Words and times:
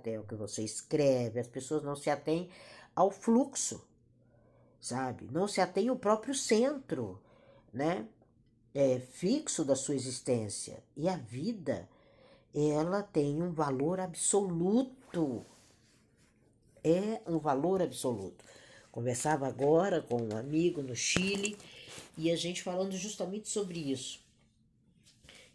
até 0.00 0.18
o 0.18 0.24
que 0.24 0.34
você 0.34 0.64
escreve, 0.64 1.38
as 1.38 1.46
pessoas 1.46 1.82
não 1.82 1.94
se 1.94 2.08
atêm 2.08 2.48
ao 2.96 3.10
fluxo, 3.10 3.86
sabe? 4.80 5.28
Não 5.30 5.46
se 5.46 5.60
atêm 5.60 5.88
ao 5.88 5.96
próprio 5.96 6.34
centro, 6.34 7.20
né? 7.72 8.08
É, 8.74 8.98
fixo 8.98 9.64
da 9.64 9.76
sua 9.76 9.94
existência. 9.94 10.82
E 10.96 11.08
a 11.08 11.16
vida, 11.16 11.88
ela 12.54 13.02
tem 13.02 13.42
um 13.42 13.52
valor 13.52 14.00
absoluto. 14.00 15.44
É 16.82 17.20
um 17.26 17.38
valor 17.38 17.82
absoluto. 17.82 18.42
Conversava 18.90 19.46
agora 19.46 20.00
com 20.00 20.22
um 20.22 20.36
amigo 20.36 20.82
no 20.82 20.96
Chile 20.96 21.58
e 22.16 22.30
a 22.30 22.36
gente 22.36 22.62
falando 22.62 22.96
justamente 22.96 23.48
sobre 23.48 23.78
isso. 23.78 24.24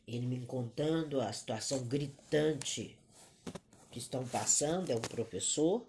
Ele 0.07 0.27
me 0.27 0.45
contando 0.45 1.19
a 1.19 1.33
situação 1.33 1.83
gritante 1.87 2.95
que 3.95 3.99
estão 3.99 4.27
passando, 4.27 4.89
é 4.89 4.95
um 4.95 4.99
professor. 4.99 5.81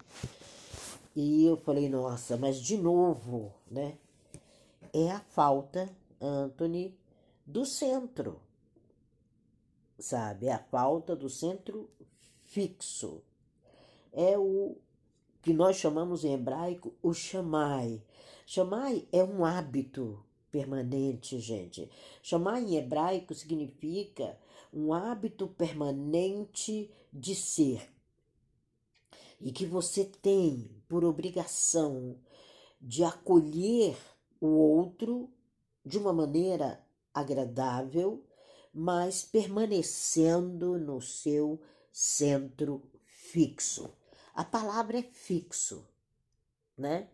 E 1.13 1.43
eu 1.43 1.57
falei, 1.57 1.89
nossa, 1.89 2.37
mas 2.37 2.57
de 2.57 2.77
novo, 2.77 3.53
né? 3.69 3.97
É 4.93 5.11
a 5.11 5.19
falta, 5.19 5.89
Anthony, 6.21 6.97
do 7.45 7.65
centro, 7.65 8.39
sabe? 9.99 10.45
É 10.45 10.53
a 10.53 10.57
falta 10.57 11.17
do 11.17 11.29
centro 11.29 11.89
fixo. 12.45 13.21
É 14.13 14.37
o 14.37 14.77
que 15.41 15.51
nós 15.51 15.75
chamamos 15.75 16.23
em 16.23 16.33
hebraico 16.33 16.93
o 17.03 17.13
chamai. 17.13 18.01
Chamai 18.45 19.05
é 19.11 19.21
um 19.21 19.43
hábito 19.43 20.23
permanente, 20.49 21.41
gente. 21.41 21.91
Chamai 22.23 22.63
em 22.63 22.77
hebraico 22.77 23.35
significa 23.35 24.39
um 24.73 24.93
hábito 24.93 25.45
permanente 25.45 26.89
de 27.11 27.35
ser. 27.35 27.96
E 29.39 29.51
que 29.51 29.65
você 29.65 30.03
tem 30.03 30.69
por 30.87 31.03
obrigação 31.03 32.17
de 32.81 33.03
acolher 33.03 33.97
o 34.39 34.47
outro 34.47 35.29
de 35.85 35.97
uma 35.97 36.13
maneira 36.13 36.83
agradável, 37.13 38.23
mas 38.73 39.23
permanecendo 39.23 40.77
no 40.77 41.01
seu 41.01 41.59
centro 41.91 42.83
fixo. 43.05 43.89
A 44.33 44.43
palavra 44.43 44.99
é 44.99 45.03
fixo, 45.03 45.87
né? 46.77 47.09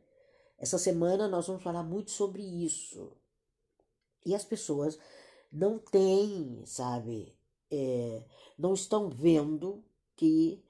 Essa 0.58 0.78
semana 0.78 1.28
nós 1.28 1.48
vamos 1.48 1.64
falar 1.64 1.84
muito 1.84 2.12
sobre 2.12 2.42
isso. 2.42 3.12
E 4.26 4.36
as 4.36 4.44
pessoas 4.44 4.98
não 5.52 5.78
têm, 5.78 6.64
sabe, 6.66 7.36
é, 7.70 8.24
não 8.58 8.74
estão 8.74 9.10
vendo 9.10 9.84
que 10.16 10.64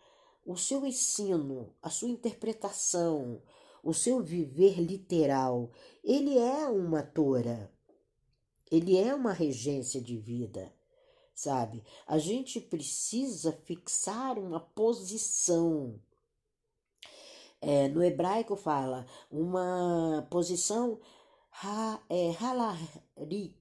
o 0.45 0.55
seu 0.55 0.85
ensino, 0.85 1.73
a 1.81 1.89
sua 1.89 2.09
interpretação, 2.09 3.41
o 3.83 3.93
seu 3.93 4.21
viver 4.21 4.79
literal, 4.79 5.71
ele 6.03 6.37
é 6.37 6.67
uma 6.67 7.03
tora, 7.03 7.71
ele 8.71 8.97
é 8.97 9.13
uma 9.13 9.33
regência 9.33 10.01
de 10.01 10.17
vida, 10.17 10.73
sabe? 11.33 11.83
A 12.07 12.17
gente 12.17 12.59
precisa 12.59 13.51
fixar 13.51 14.37
uma 14.39 14.59
posição 14.59 15.99
é, 17.65 17.87
no 17.87 18.03
hebraico 18.03 18.57
fala 18.57 19.05
uma 19.31 20.27
posição 20.29 20.99
ha, 21.63 21.97
é, 22.09 22.31
halari, 22.31 23.55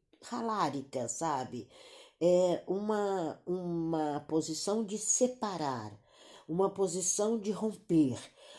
sabe? 1.08 1.68
É 2.20 2.64
uma, 2.66 3.40
uma 3.46 4.20
posição 4.28 4.84
de 4.84 4.98
separar, 4.98 5.96
uma 6.52 6.68
posição 6.68 7.38
de 7.38 7.50
romper, 7.50 8.18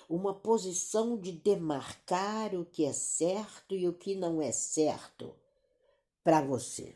uma 0.09 0.33
posição 0.33 1.15
de 1.15 1.31
demarcar 1.31 2.55
o 2.55 2.65
que 2.65 2.85
é 2.85 2.91
certo 2.91 3.75
e 3.75 3.87
o 3.87 3.93
que 3.93 4.15
não 4.15 4.41
é 4.41 4.51
certo 4.51 5.35
para 6.23 6.41
você. 6.41 6.95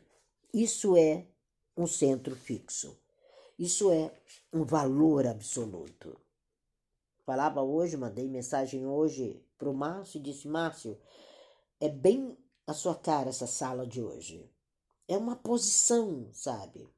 Isso 0.51 0.97
é 0.97 1.27
um 1.77 1.85
centro 1.85 2.35
fixo. 2.35 2.99
Isso 3.59 3.91
é 3.91 4.11
um 4.51 4.63
valor 4.63 5.27
absoluto. 5.27 6.19
Falava 7.23 7.61
hoje, 7.61 7.95
mandei 7.95 8.27
mensagem 8.27 8.87
hoje 8.87 9.39
pro 9.55 9.75
Márcio 9.75 10.17
e 10.17 10.23
disse: 10.23 10.47
Márcio, 10.47 10.97
é 11.79 11.89
bem 11.89 12.35
a 12.65 12.73
sua 12.73 12.95
cara 12.95 13.29
essa 13.29 13.45
sala 13.45 13.85
de 13.85 14.01
hoje. 14.01 14.51
É 15.07 15.15
uma 15.15 15.35
posição, 15.35 16.27
sabe? 16.33 16.89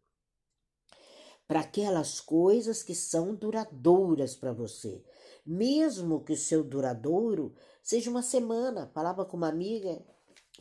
Para 1.50 1.62
aquelas 1.62 2.22
coisas 2.22 2.84
que 2.84 2.94
são 2.94 3.34
duradouras 3.34 4.36
para 4.36 4.54
você. 4.54 5.04
Mesmo 5.44 6.24
que 6.24 6.34
o 6.34 6.38
seu 6.38 6.64
duradouro 6.64 7.56
seja 7.82 8.12
uma 8.12 8.22
semana. 8.22 8.92
Falava 8.94 9.26
com 9.26 9.36
uma 9.36 9.50
amiga 9.50 10.00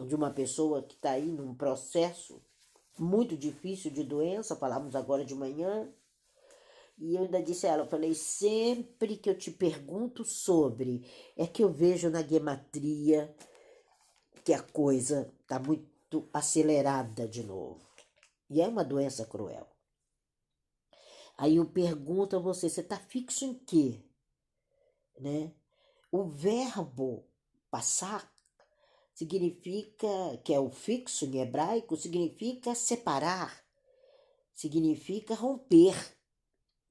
de 0.07 0.15
uma 0.15 0.31
pessoa 0.31 0.83
que 0.83 0.95
está 0.95 1.11
aí 1.11 1.27
num 1.27 1.55
processo 1.55 2.41
muito 2.99 3.37
difícil 3.37 3.91
de 3.91 4.03
doença, 4.03 4.57
falávamos 4.57 4.97
agora 4.97 5.25
de 5.25 5.35
manhã, 5.35 5.93
e 6.99 7.15
eu 7.15 7.23
ainda 7.23 7.43
disse 7.43 7.67
a 7.67 7.73
ela, 7.73 7.83
eu 7.85 7.89
falei, 7.89 8.15
sempre 8.15 9.17
que 9.17 9.31
eu 9.31 9.39
te 9.39 9.51
pergunto 9.51 10.25
sobre, 10.25 11.07
é 11.37 11.47
que 11.47 11.63
eu 11.63 11.71
vejo 11.71 12.11
na 12.11 12.23
gematria 12.23 13.33
que 14.45 14.53
a 14.53 14.63
coisa 14.63 15.33
está 15.43 15.61
muito 15.61 16.29
acelerada 16.33 17.29
de 17.29 17.45
novo. 17.45 17.87
E 18.51 18.61
é 18.61 18.67
uma 18.67 18.83
doença 18.83 19.25
cruel. 19.25 19.69
Aí 21.39 21.55
eu 21.55 21.65
pergunto 21.65 22.35
a 22.35 22.41
você, 22.41 22.69
você 22.69 22.81
está 22.81 22.99
fixo 22.99 23.45
em 23.45 23.55
quê? 23.55 24.03
Né? 25.21 25.55
O 26.11 26.25
verbo 26.25 27.25
passar 27.71 28.29
significa, 29.15 30.09
que 30.43 30.53
é 30.53 30.59
o 30.59 30.69
fixo 30.69 31.27
em 31.27 31.39
hebraico, 31.41 31.97
significa 31.97 32.75
separar, 32.75 33.65
significa 34.53 35.33
romper. 35.37 35.95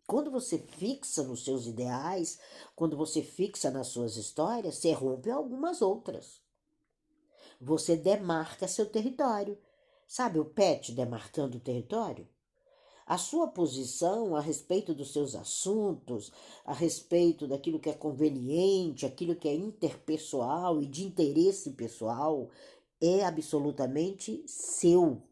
Quando 0.06 0.32
você 0.32 0.58
fixa 0.58 1.24
nos 1.24 1.44
seus 1.44 1.68
ideais, 1.68 2.40
quando 2.74 2.96
você 2.96 3.22
fixa 3.22 3.70
nas 3.70 3.88
suas 3.88 4.16
histórias, 4.16 4.76
você 4.76 4.94
rompe 4.94 5.30
algumas 5.30 5.82
outras. 5.82 6.42
Você 7.60 7.98
demarca 7.98 8.66
seu 8.66 8.86
território. 8.86 9.62
Sabe 10.08 10.40
o 10.40 10.46
pet 10.46 10.94
demarcando 10.94 11.58
o 11.58 11.62
território? 11.62 12.30
A 13.08 13.18
sua 13.18 13.48
posição 13.48 14.36
a 14.36 14.42
respeito 14.42 14.94
dos 14.94 15.14
seus 15.14 15.34
assuntos, 15.34 16.32
a 16.66 16.74
respeito 16.74 17.48
daquilo 17.48 17.80
que 17.80 17.90
é 17.90 17.94
conveniente, 17.94 19.06
aquilo 19.06 19.34
que 19.34 19.48
é 19.48 19.54
interpessoal 19.56 20.82
e 20.82 20.86
de 20.86 21.06
interesse 21.06 21.72
pessoal, 21.72 22.50
é 23.02 23.24
absolutamente 23.24 24.44
seu. 24.46 25.24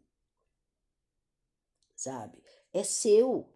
Sabe? 1.93 2.41
É 2.73 2.81
seu 2.81 3.49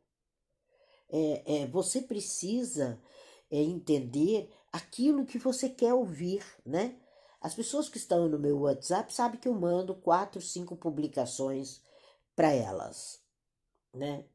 é, 1.09 1.61
é, 1.61 1.67
você 1.67 2.01
precisa 2.01 3.01
é, 3.49 3.61
entender 3.61 4.53
aquilo 4.71 5.25
que 5.25 5.39
você 5.39 5.67
quer 5.67 5.93
ouvir, 5.93 6.45
né? 6.65 6.95
As 7.41 7.55
pessoas 7.55 7.87
que 7.89 7.97
estão 7.97 8.27
no 8.27 8.37
meu 8.37 8.59
WhatsApp 8.59 9.13
sabem 9.13 9.39
que 9.39 9.47
eu 9.47 9.53
mando 9.53 9.95
quatro, 9.95 10.41
cinco 10.41 10.75
publicações 10.75 11.81
para 12.35 12.51
elas, 12.51 13.21
né? 13.93 14.25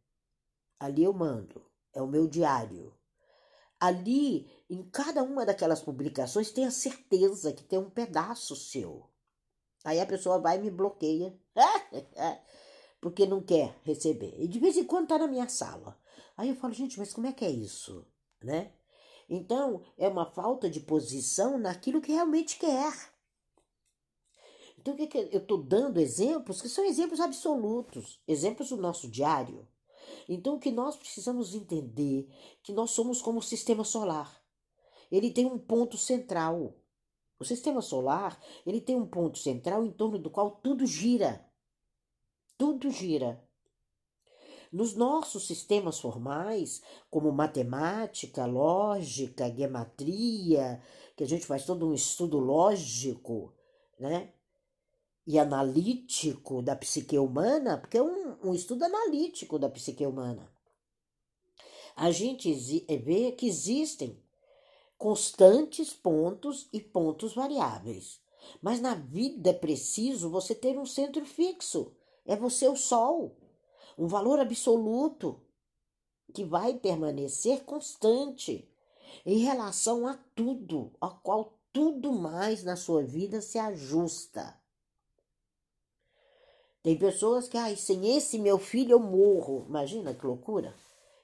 Ali 0.78 1.04
eu 1.04 1.12
mando, 1.12 1.64
é 1.92 2.02
o 2.02 2.06
meu 2.06 2.26
diário. 2.26 2.94
Ali, 3.78 4.50
em 4.68 4.82
cada 4.90 5.22
uma 5.22 5.44
daquelas 5.44 5.82
publicações, 5.82 6.50
tem 6.50 6.64
a 6.64 6.70
certeza 6.70 7.52
que 7.52 7.64
tem 7.64 7.78
um 7.78 7.90
pedaço 7.90 8.56
seu. 8.56 9.08
Aí 9.84 10.00
a 10.00 10.06
pessoa 10.06 10.38
vai 10.38 10.56
e 10.56 10.62
me 10.62 10.70
bloqueia, 10.70 11.38
porque 13.00 13.26
não 13.26 13.42
quer 13.42 13.78
receber. 13.82 14.34
E 14.38 14.48
de 14.48 14.58
vez 14.58 14.76
em 14.76 14.84
quando 14.84 15.08
tá 15.08 15.18
na 15.18 15.26
minha 15.26 15.48
sala. 15.48 16.00
Aí 16.36 16.48
eu 16.48 16.56
falo, 16.56 16.72
gente, 16.72 16.98
mas 16.98 17.12
como 17.12 17.26
é 17.26 17.32
que 17.32 17.44
é 17.44 17.50
isso? 17.50 18.06
Né? 18.42 18.72
Então, 19.28 19.82
é 19.96 20.08
uma 20.08 20.26
falta 20.26 20.68
de 20.68 20.80
posição 20.80 21.58
naquilo 21.58 22.00
que 22.00 22.12
realmente 22.12 22.58
quer. 22.58 23.13
Então, 24.84 24.92
o 24.92 24.96
que, 24.98 25.06
que 25.06 25.16
eu 25.16 25.40
estou 25.40 25.56
dando 25.56 25.98
exemplos 25.98 26.60
que 26.60 26.68
são 26.68 26.84
exemplos 26.84 27.18
absolutos, 27.18 28.20
exemplos 28.28 28.68
do 28.68 28.76
nosso 28.76 29.08
diário. 29.08 29.66
Então, 30.28 30.56
o 30.56 30.60
que 30.60 30.70
nós 30.70 30.94
precisamos 30.94 31.54
entender 31.54 32.28
que 32.62 32.70
nós 32.70 32.90
somos 32.90 33.22
como 33.22 33.38
o 33.38 33.42
sistema 33.42 33.82
solar. 33.82 34.44
Ele 35.10 35.30
tem 35.30 35.46
um 35.46 35.58
ponto 35.58 35.96
central. 35.96 36.74
O 37.40 37.46
sistema 37.46 37.80
solar, 37.80 38.38
ele 38.66 38.78
tem 38.78 38.94
um 38.94 39.06
ponto 39.06 39.38
central 39.38 39.86
em 39.86 39.90
torno 39.90 40.18
do 40.18 40.28
qual 40.28 40.50
tudo 40.50 40.84
gira. 40.84 41.50
Tudo 42.58 42.90
gira. 42.90 43.42
Nos 44.70 44.94
nossos 44.94 45.46
sistemas 45.46 45.98
formais, 45.98 46.82
como 47.08 47.32
matemática, 47.32 48.44
lógica, 48.44 49.50
gematria, 49.50 50.82
que 51.16 51.24
a 51.24 51.26
gente 51.26 51.46
faz 51.46 51.64
todo 51.64 51.88
um 51.88 51.94
estudo 51.94 52.38
lógico, 52.38 53.54
né? 53.98 54.34
E 55.26 55.38
analítico 55.38 56.60
da 56.60 56.76
psique 56.76 57.18
humana, 57.18 57.78
porque 57.78 57.96
é 57.96 58.02
um, 58.02 58.36
um 58.44 58.54
estudo 58.54 58.84
analítico 58.84 59.58
da 59.58 59.68
psique 59.68 60.04
humana. 60.06 60.50
a 61.96 62.10
gente 62.10 62.52
vê 63.04 63.32
que 63.32 63.46
existem 63.46 64.22
constantes 64.98 65.92
pontos 65.92 66.68
e 66.72 66.80
pontos 66.80 67.34
variáveis. 67.34 68.20
Mas 68.60 68.80
na 68.80 68.94
vida 68.94 69.50
é 69.50 69.52
preciso 69.52 70.30
você 70.30 70.54
ter 70.54 70.78
um 70.78 70.86
centro 70.86 71.24
fixo. 71.24 71.92
É 72.26 72.36
você 72.36 72.68
o 72.68 72.76
sol, 72.76 73.36
um 73.98 74.06
valor 74.06 74.38
absoluto 74.38 75.40
que 76.32 76.44
vai 76.44 76.74
permanecer 76.74 77.64
constante 77.64 78.68
em 79.24 79.38
relação 79.38 80.06
a 80.06 80.14
tudo, 80.34 80.92
a 81.00 81.08
qual 81.08 81.58
tudo 81.72 82.12
mais 82.12 82.64
na 82.64 82.76
sua 82.76 83.02
vida 83.02 83.40
se 83.40 83.58
ajusta. 83.58 84.58
Tem 86.84 86.98
pessoas 86.98 87.48
que, 87.48 87.56
ai, 87.56 87.76
sem 87.76 88.14
esse 88.14 88.38
meu 88.38 88.58
filho 88.58 88.92
eu 88.92 89.00
morro. 89.00 89.64
Imagina 89.66 90.12
que 90.12 90.26
loucura. 90.26 90.76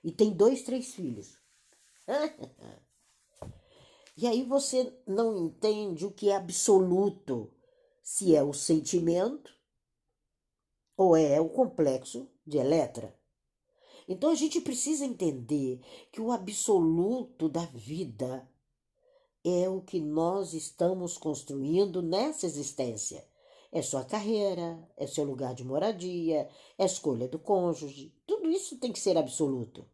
E 0.02 0.10
tem 0.10 0.30
dois, 0.30 0.62
três 0.62 0.94
filhos. 0.94 1.36
e 4.16 4.26
aí 4.26 4.42
você 4.42 4.90
não 5.06 5.36
entende 5.36 6.06
o 6.06 6.10
que 6.10 6.30
é 6.30 6.36
absoluto, 6.36 7.52
se 8.02 8.34
é 8.34 8.42
o 8.42 8.54
sentimento 8.54 9.54
ou 10.96 11.14
é 11.14 11.38
o 11.38 11.50
complexo 11.50 12.26
de 12.46 12.56
Eletra. 12.56 13.14
Então 14.08 14.30
a 14.30 14.34
gente 14.34 14.62
precisa 14.62 15.04
entender 15.04 15.82
que 16.10 16.22
o 16.22 16.32
absoluto 16.32 17.50
da 17.50 17.66
vida 17.66 18.48
é 19.44 19.68
o 19.68 19.82
que 19.82 20.00
nós 20.00 20.54
estamos 20.54 21.18
construindo 21.18 22.00
nessa 22.00 22.46
existência. 22.46 23.29
É 23.72 23.82
sua 23.82 24.04
carreira, 24.04 24.88
é 24.96 25.06
seu 25.06 25.24
lugar 25.24 25.54
de 25.54 25.64
moradia, 25.64 26.48
é 26.76 26.82
a 26.82 26.86
escolha 26.86 27.28
do 27.28 27.38
cônjuge. 27.38 28.12
Tudo 28.26 28.50
isso 28.50 28.78
tem 28.78 28.92
que 28.92 28.98
ser 28.98 29.16
absoluto. 29.16 29.88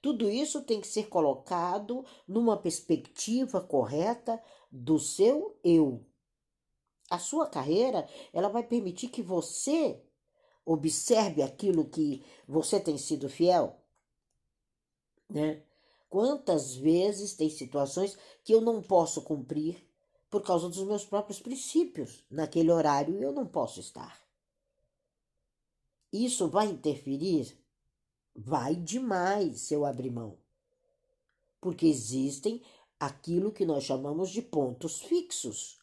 Tudo 0.00 0.30
isso 0.30 0.62
tem 0.62 0.80
que 0.80 0.86
ser 0.86 1.08
colocado 1.08 2.04
numa 2.26 2.56
perspectiva 2.56 3.60
correta 3.60 4.42
do 4.70 4.98
seu 4.98 5.58
eu. 5.62 6.06
A 7.10 7.18
sua 7.18 7.46
carreira, 7.48 8.08
ela 8.32 8.48
vai 8.48 8.62
permitir 8.62 9.08
que 9.08 9.22
você 9.22 10.02
observe 10.64 11.42
aquilo 11.42 11.88
que 11.88 12.24
você 12.48 12.80
tem 12.80 12.98
sido 12.98 13.28
fiel, 13.28 13.80
né? 15.28 15.62
Quantas 16.08 16.74
vezes 16.74 17.34
tem 17.34 17.50
situações 17.50 18.16
que 18.42 18.52
eu 18.52 18.60
não 18.60 18.82
posso 18.82 19.22
cumprir 19.22 19.85
por 20.30 20.42
causa 20.42 20.68
dos 20.68 20.82
meus 20.84 21.04
próprios 21.04 21.40
princípios. 21.40 22.24
Naquele 22.30 22.70
horário 22.70 23.22
eu 23.22 23.32
não 23.32 23.46
posso 23.46 23.80
estar. 23.80 24.20
Isso 26.12 26.48
vai 26.48 26.66
interferir? 26.66 27.56
Vai 28.34 28.74
demais 28.74 29.60
se 29.60 29.74
eu 29.74 29.84
abrir 29.84 30.10
mão. 30.10 30.38
Porque 31.60 31.86
existem 31.86 32.62
aquilo 32.98 33.52
que 33.52 33.64
nós 33.64 33.84
chamamos 33.84 34.30
de 34.30 34.40
pontos 34.42 35.00
fixos, 35.00 35.78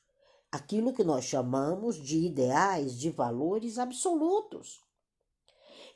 aquilo 0.51 0.93
que 0.93 1.03
nós 1.03 1.25
chamamos 1.25 1.95
de 1.95 2.19
ideais, 2.19 2.97
de 2.97 3.09
valores 3.09 3.77
absolutos. 3.77 4.81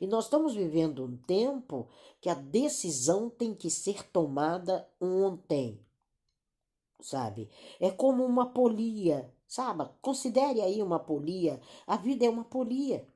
E 0.00 0.06
nós 0.06 0.24
estamos 0.24 0.54
vivendo 0.54 1.04
um 1.04 1.16
tempo 1.16 1.88
que 2.20 2.28
a 2.28 2.34
decisão 2.34 3.28
tem 3.28 3.54
que 3.54 3.70
ser 3.70 4.08
tomada 4.10 4.88
ontem 5.00 5.84
sabe? 7.00 7.48
É 7.80 7.90
como 7.90 8.24
uma 8.24 8.46
polia, 8.46 9.32
sabe? 9.46 9.88
Considere 10.00 10.60
aí 10.60 10.82
uma 10.82 10.98
polia. 10.98 11.60
A 11.86 11.96
vida 11.96 12.24
é 12.24 12.30
uma 12.30 12.44
polia. 12.44 13.06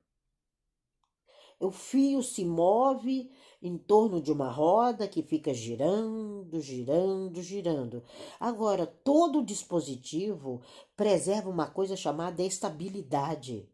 O 1.58 1.70
fio 1.70 2.22
se 2.22 2.44
move 2.44 3.30
em 3.62 3.78
torno 3.78 4.20
de 4.20 4.32
uma 4.32 4.50
roda 4.50 5.06
que 5.06 5.22
fica 5.22 5.54
girando, 5.54 6.60
girando, 6.60 7.40
girando. 7.40 8.02
Agora, 8.40 8.84
todo 8.84 9.44
dispositivo 9.44 10.60
preserva 10.96 11.48
uma 11.48 11.70
coisa 11.70 11.94
chamada 11.94 12.42
estabilidade, 12.42 13.68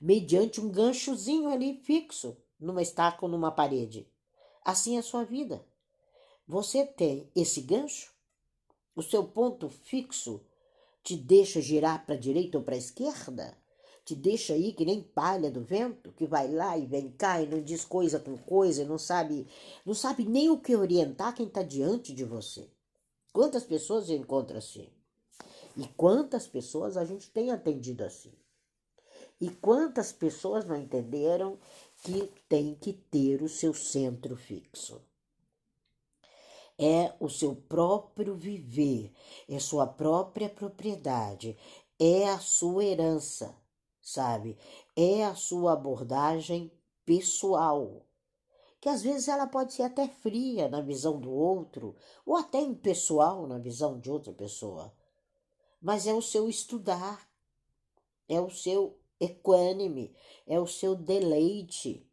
mediante 0.00 0.60
um 0.60 0.70
ganchozinho 0.70 1.48
ali 1.48 1.74
fixo 1.82 2.36
numa 2.60 2.80
estaca 2.80 3.24
ou 3.24 3.28
numa 3.28 3.50
parede. 3.50 4.08
Assim 4.64 4.94
é 4.94 5.00
a 5.00 5.02
sua 5.02 5.24
vida. 5.24 5.66
Você 6.46 6.86
tem 6.86 7.28
esse 7.34 7.60
gancho 7.60 8.12
o 8.94 9.02
seu 9.02 9.24
ponto 9.24 9.68
fixo 9.68 10.40
te 11.02 11.16
deixa 11.16 11.60
girar 11.60 12.04
para 12.04 12.14
a 12.14 12.18
direita 12.18 12.58
ou 12.58 12.64
para 12.64 12.74
a 12.74 12.78
esquerda? 12.78 13.56
Te 14.04 14.14
deixa 14.14 14.52
aí 14.52 14.72
que 14.72 14.84
nem 14.84 15.00
palha 15.00 15.50
do 15.50 15.62
vento, 15.62 16.12
que 16.12 16.26
vai 16.26 16.50
lá 16.50 16.76
e 16.76 16.86
vem 16.86 17.10
cá 17.10 17.40
e 17.40 17.46
não 17.46 17.62
diz 17.62 17.84
coisa 17.84 18.18
com 18.18 18.36
coisa, 18.36 18.84
não 18.84 18.98
sabe, 18.98 19.46
não 19.86 19.94
sabe 19.94 20.24
nem 20.24 20.50
o 20.50 20.58
que 20.58 20.74
orientar 20.74 21.34
quem 21.34 21.46
está 21.46 21.62
diante 21.62 22.12
de 22.12 22.24
você. 22.24 22.68
Quantas 23.32 23.64
pessoas 23.64 24.10
eu 24.10 24.16
encontro 24.16 24.58
assim? 24.58 24.88
E 25.76 25.86
quantas 25.96 26.46
pessoas 26.46 26.96
a 26.96 27.04
gente 27.04 27.30
tem 27.30 27.50
atendido 27.50 28.04
assim? 28.04 28.32
E 29.40 29.48
quantas 29.48 30.12
pessoas 30.12 30.64
não 30.64 30.76
entenderam 30.76 31.58
que 32.02 32.30
tem 32.48 32.74
que 32.74 32.92
ter 32.92 33.42
o 33.42 33.48
seu 33.48 33.72
centro 33.72 34.36
fixo? 34.36 35.00
É 36.82 37.14
o 37.20 37.28
seu 37.28 37.54
próprio 37.54 38.34
viver, 38.34 39.12
é 39.48 39.60
sua 39.60 39.86
própria 39.86 40.48
propriedade, 40.48 41.56
é 41.96 42.28
a 42.28 42.40
sua 42.40 42.84
herança, 42.84 43.54
sabe? 44.00 44.58
É 44.96 45.24
a 45.24 45.36
sua 45.36 45.74
abordagem 45.74 46.72
pessoal. 47.06 48.04
Que 48.80 48.88
às 48.88 49.00
vezes 49.00 49.28
ela 49.28 49.46
pode 49.46 49.72
ser 49.72 49.84
até 49.84 50.08
fria 50.08 50.68
na 50.68 50.80
visão 50.80 51.20
do 51.20 51.30
outro, 51.30 51.94
ou 52.26 52.36
até 52.36 52.60
impessoal 52.60 53.46
na 53.46 53.58
visão 53.58 54.00
de 54.00 54.10
outra 54.10 54.32
pessoa. 54.32 54.92
Mas 55.80 56.08
é 56.08 56.12
o 56.12 56.20
seu 56.20 56.48
estudar, 56.48 57.28
é 58.28 58.40
o 58.40 58.50
seu 58.50 58.98
equânime, 59.20 60.12
é 60.48 60.58
o 60.58 60.66
seu 60.66 60.96
deleite, 60.96 62.04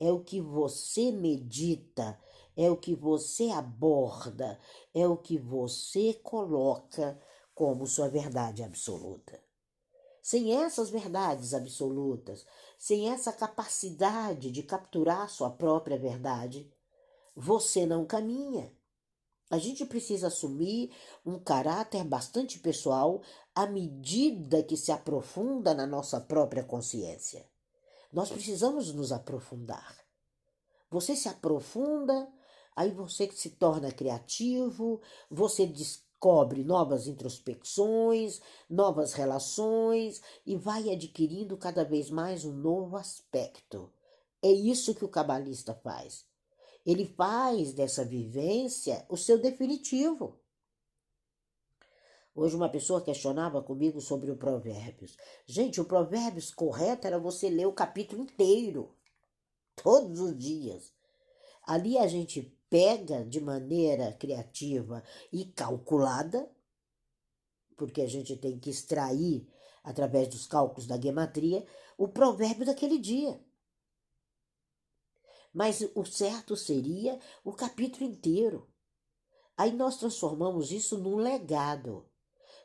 é 0.00 0.10
o 0.10 0.24
que 0.24 0.40
você 0.40 1.12
medita, 1.12 2.18
é 2.58 2.68
o 2.68 2.76
que 2.76 2.92
você 2.92 3.50
aborda, 3.50 4.58
é 4.92 5.06
o 5.06 5.16
que 5.16 5.38
você 5.38 6.12
coloca 6.14 7.16
como 7.54 7.86
sua 7.86 8.08
verdade 8.08 8.64
absoluta. 8.64 9.40
Sem 10.20 10.56
essas 10.60 10.90
verdades 10.90 11.54
absolutas, 11.54 12.44
sem 12.76 13.10
essa 13.10 13.32
capacidade 13.32 14.50
de 14.50 14.64
capturar 14.64 15.30
sua 15.30 15.50
própria 15.50 15.96
verdade, 15.96 16.68
você 17.36 17.86
não 17.86 18.04
caminha. 18.04 18.76
A 19.48 19.56
gente 19.56 19.86
precisa 19.86 20.26
assumir 20.26 20.92
um 21.24 21.38
caráter 21.38 22.02
bastante 22.02 22.58
pessoal 22.58 23.22
à 23.54 23.68
medida 23.68 24.64
que 24.64 24.76
se 24.76 24.90
aprofunda 24.90 25.72
na 25.72 25.86
nossa 25.86 26.20
própria 26.20 26.64
consciência. 26.64 27.48
Nós 28.12 28.30
precisamos 28.30 28.92
nos 28.92 29.12
aprofundar. 29.12 29.96
Você 30.90 31.14
se 31.14 31.28
aprofunda 31.28 32.28
Aí 32.78 32.92
você 32.92 33.28
se 33.32 33.50
torna 33.50 33.90
criativo, 33.90 35.00
você 35.28 35.66
descobre 35.66 36.62
novas 36.62 37.08
introspecções, 37.08 38.40
novas 38.70 39.14
relações 39.14 40.22
e 40.46 40.54
vai 40.54 40.88
adquirindo 40.88 41.56
cada 41.56 41.82
vez 41.82 42.08
mais 42.08 42.44
um 42.44 42.52
novo 42.52 42.96
aspecto. 42.96 43.92
É 44.40 44.48
isso 44.52 44.94
que 44.94 45.04
o 45.04 45.08
cabalista 45.08 45.74
faz. 45.74 46.24
Ele 46.86 47.04
faz 47.04 47.72
dessa 47.72 48.04
vivência 48.04 49.04
o 49.08 49.16
seu 49.16 49.40
definitivo. 49.40 50.38
Hoje 52.32 52.54
uma 52.54 52.68
pessoa 52.68 53.02
questionava 53.02 53.60
comigo 53.60 54.00
sobre 54.00 54.30
o 54.30 54.36
Provérbios. 54.36 55.16
Gente, 55.44 55.80
o 55.80 55.84
Provérbios 55.84 56.54
correto 56.54 57.08
era 57.08 57.18
você 57.18 57.50
ler 57.50 57.66
o 57.66 57.72
capítulo 57.72 58.22
inteiro, 58.22 58.94
todos 59.74 60.20
os 60.20 60.38
dias. 60.38 60.92
Ali 61.66 61.98
a 61.98 62.06
gente 62.06 62.56
pega 62.70 63.24
de 63.24 63.40
maneira 63.40 64.12
criativa 64.12 65.02
e 65.32 65.44
calculada, 65.46 66.50
porque 67.76 68.02
a 68.02 68.06
gente 68.06 68.36
tem 68.36 68.58
que 68.58 68.70
extrair, 68.70 69.48
através 69.82 70.28
dos 70.28 70.46
cálculos 70.46 70.86
da 70.86 71.00
gematria, 71.00 71.66
o 71.96 72.08
provérbio 72.08 72.66
daquele 72.66 72.98
dia. 72.98 73.40
Mas 75.52 75.80
o 75.94 76.04
certo 76.04 76.56
seria 76.56 77.18
o 77.44 77.52
capítulo 77.52 78.04
inteiro. 78.04 78.68
Aí 79.56 79.72
nós 79.72 79.96
transformamos 79.96 80.70
isso 80.70 80.98
num 80.98 81.16
legado. 81.16 82.08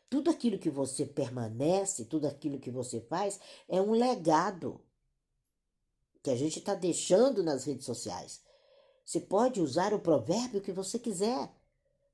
Tudo 0.10 0.29
aquilo 0.29 0.60
que 0.60 0.69
você 0.69 1.05
permanece, 1.05 2.05
tudo 2.05 2.27
aquilo 2.27 2.60
que 2.60 2.69
você 2.69 3.01
faz 3.01 3.39
é 3.67 3.81
um 3.81 3.91
legado 3.91 4.79
que 6.22 6.29
a 6.29 6.36
gente 6.36 6.60
está 6.60 6.75
deixando 6.75 7.43
nas 7.43 7.65
redes 7.65 7.86
sociais. 7.86 8.41
Você 9.05 9.19
pode 9.19 9.62
usar 9.62 9.93
o 9.93 10.00
provérbio 10.00 10.62
que 10.62 10.72
você 10.72 10.98
quiser, 10.98 11.51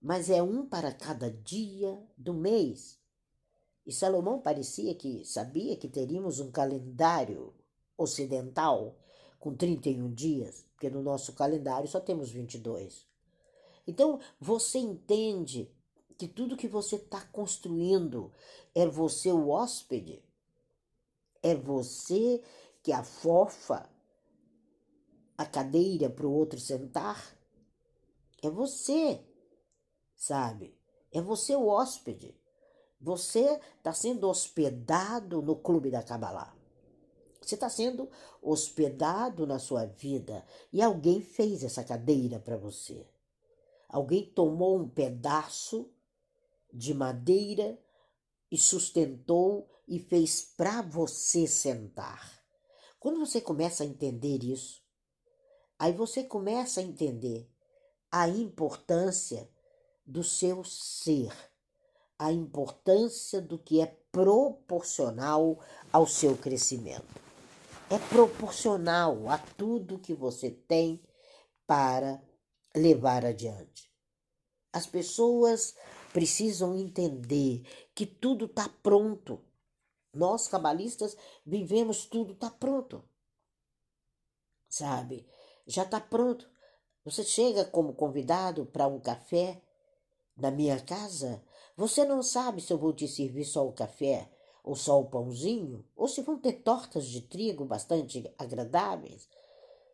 mas 0.02 0.30
é 0.30 0.42
um 0.42 0.66
para 0.66 0.92
cada 0.92 1.30
dia 1.32 2.02
do 2.18 2.34
mês. 2.34 3.00
E 3.86 3.92
Salomão 3.92 4.40
parecia 4.40 4.94
que 4.96 5.24
sabia 5.26 5.76
que 5.76 5.88
teríamos 5.88 6.40
um 6.40 6.52
calendário 6.52 7.54
ocidental 7.98 8.98
com 9.40 9.56
31 9.56 10.14
dias. 10.14 10.66
porque 10.72 10.90
no 10.90 11.04
nosso 11.04 11.34
calendário 11.34 11.90
só 11.90 12.00
temos 12.00 12.32
22. 12.32 13.06
Então, 13.86 14.20
você 14.40 14.78
entende 14.78 15.70
que 16.18 16.26
tudo 16.26 16.56
que 16.56 16.70
você 16.70 16.96
está 16.96 17.20
construindo 17.22 18.32
é 18.74 18.86
você 18.86 19.30
o 19.32 19.50
hóspede, 19.50 20.24
é 21.44 21.54
você 21.56 22.42
que 22.82 22.94
afofa 22.94 23.90
a 25.40 25.46
cadeira 25.46 26.10
para 26.10 26.28
o 26.28 26.34
outro 26.34 26.60
sentar, 26.60 27.34
é 28.44 28.50
você, 28.50 29.26
sabe? 30.14 30.78
É 31.14 31.22
você 31.22 31.56
o 31.56 31.66
hóspede. 31.66 32.38
Você 33.00 33.58
está 33.78 33.94
sendo 33.94 34.28
hospedado 34.28 35.42
no 35.42 35.56
clube 35.56 35.90
da 35.90 36.04
Kabbalah. 36.04 36.54
Você 37.42 37.56
está 37.56 37.70
sendo 37.70 38.10
hospedado 38.42 39.48
na 39.48 39.60
sua 39.60 39.86
vida 39.86 40.46
e 40.74 40.82
alguém 40.82 41.22
fez 41.22 41.64
essa 41.64 41.86
cadeira 41.86 42.38
para 42.38 42.58
você. 42.58 43.08
Alguém 43.88 44.26
tomou 44.26 44.78
um 44.78 44.90
pedaço 44.90 45.90
de 46.74 46.94
madeira 46.94 47.80
e 48.52 48.58
sustentou 48.58 49.70
e 49.88 50.00
fez 50.00 50.44
para 50.58 50.82
você 50.82 51.48
sentar. 51.48 52.44
Quando 53.00 53.22
você 53.22 53.40
começa 53.40 53.84
a 53.84 53.88
entender 53.88 54.44
isso, 54.44 54.79
aí 55.80 55.94
você 55.94 56.24
começa 56.24 56.82
a 56.82 56.84
entender 56.84 57.50
a 58.12 58.28
importância 58.28 59.50
do 60.06 60.24
seu 60.24 60.64
ser, 60.64 61.34
a 62.18 62.32
importância 62.32 63.42
do 63.42 63.58
que 63.58 63.80
é 63.80 63.86
proporcional 64.12 65.64
ao 65.92 66.06
seu 66.06 66.38
crescimento. 66.38 67.08
É 67.90 67.98
proporcional 68.10 69.30
a 69.30 69.38
tudo 69.38 70.00
que 70.00 70.14
você 70.14 70.52
tem 70.52 71.02
para 71.66 72.22
levar 72.76 73.26
adiante. 73.26 73.90
As 74.74 74.86
pessoas 74.86 75.76
precisam 76.12 76.76
entender 76.76 77.64
que 77.96 78.06
tudo 78.06 78.46
está 78.46 78.68
pronto. 78.84 79.44
Nós, 80.14 80.48
cabalistas, 80.48 81.16
vivemos 81.46 82.06
tudo 82.06 82.34
está 82.34 82.50
pronto. 82.50 83.04
Sabe? 84.68 85.28
Já 85.70 85.84
está 85.84 86.02
pronto. 86.02 86.50
Você 87.06 87.24
chega 87.24 87.64
como 87.64 87.94
convidado 87.94 88.66
para 88.66 88.88
um 88.88 89.00
café 89.00 89.62
na 90.36 90.50
minha 90.50 90.80
casa, 90.80 91.44
você 91.78 92.04
não 92.04 92.24
sabe 92.24 92.60
se 92.60 92.74
eu 92.74 92.78
vou 92.78 92.92
te 92.92 93.08
servir 93.08 93.46
só 93.46 93.68
o 93.68 93.72
café 93.72 94.32
ou 94.64 94.76
só 94.76 95.00
o 95.00 95.06
pãozinho, 95.06 95.86
ou 95.96 96.08
se 96.08 96.24
vão 96.24 96.40
ter 96.40 96.54
tortas 96.64 97.06
de 97.06 97.22
trigo 97.22 97.66
bastante 97.66 98.34
agradáveis, 98.36 99.30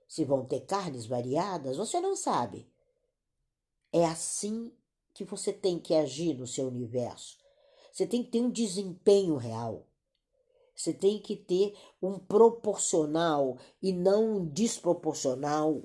se 0.08 0.24
vão 0.24 0.46
ter 0.46 0.62
carnes 0.62 1.06
variadas, 1.06 1.76
você 1.76 2.00
não 2.00 2.16
sabe. 2.16 2.72
É 3.92 4.06
assim 4.06 4.72
que 5.14 5.26
você 5.26 5.52
tem 5.52 5.78
que 5.78 5.94
agir 5.94 6.36
no 6.36 6.48
seu 6.48 6.68
universo. 6.68 7.38
Você 7.92 8.08
tem 8.08 8.24
que 8.24 8.32
ter 8.32 8.42
um 8.42 8.50
desempenho 8.50 9.36
real. 9.36 9.86
Você 10.76 10.94
tem 10.94 11.20
que 11.20 11.36
ter 11.36 11.78
um 12.02 12.20
proporcional 12.20 13.58
e 13.82 13.94
não 13.94 14.38
um 14.38 14.46
desproporcional 14.46 15.82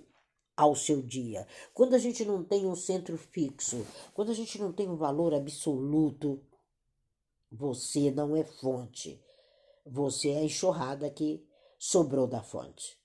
ao 0.57 0.75
seu 0.75 1.01
dia. 1.01 1.47
Quando 1.73 1.95
a 1.95 1.99
gente 1.99 2.25
não 2.25 2.43
tem 2.43 2.67
um 2.67 2.75
centro 2.75 3.17
fixo, 3.17 3.87
quando 4.13 4.31
a 4.31 4.35
gente 4.35 4.59
não 4.59 4.73
tem 4.73 4.89
um 4.89 4.97
valor 4.97 5.33
absoluto, 5.33 6.43
você 7.51 8.11
não 8.11 8.35
é 8.35 8.45
fonte. 8.45 9.23
Você 9.87 10.31
é 10.31 10.39
a 10.39 10.45
enxurrada 10.45 11.09
que 11.09 11.47
sobrou 11.79 12.27
da 12.27 12.43
fonte. 12.43 12.99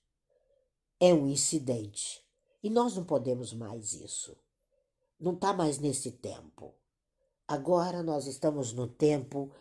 É 0.98 1.14
um 1.14 1.26
incidente. 1.26 2.22
E 2.62 2.68
nós 2.68 2.96
não 2.96 3.04
podemos 3.04 3.52
mais 3.52 3.92
isso 3.92 4.36
não 5.18 5.34
está 5.34 5.52
mais 5.52 5.78
nesse 5.78 6.12
tempo. 6.12 6.74
Agora 7.48 8.02
nós 8.02 8.26
estamos 8.26 8.72
no 8.72 8.86
tempo 8.86 9.52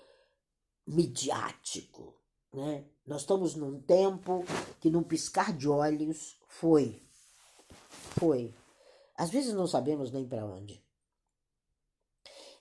midiático, 0.86 2.15
né? 2.56 2.86
Nós 3.06 3.22
estamos 3.22 3.56
num 3.56 3.80
tempo 3.82 4.44
que 4.80 4.90
num 4.90 5.04
piscar 5.04 5.56
de 5.56 5.68
olhos 5.68 6.38
foi, 6.48 7.02
foi. 8.18 8.54
Às 9.16 9.30
vezes 9.30 9.54
não 9.54 9.68
sabemos 9.68 10.12
nem 10.12 10.28
para 10.28 10.46
onde. 10.46 10.84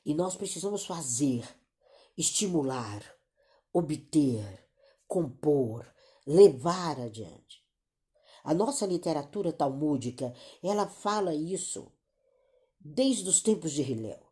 E 0.04 0.12
nós 0.14 0.36
precisamos 0.36 0.84
fazer, 0.84 1.48
estimular, 2.16 3.02
obter, 3.72 4.68
compor, 5.06 5.86
levar 6.26 7.00
adiante. 7.00 7.64
A 8.42 8.52
nossa 8.52 8.84
literatura 8.84 9.52
talmúdica, 9.52 10.34
ela 10.62 10.86
fala 10.86 11.34
isso 11.34 11.90
desde 12.78 13.28
os 13.28 13.40
tempos 13.40 13.72
de 13.72 13.82
Hilel. 13.82 14.23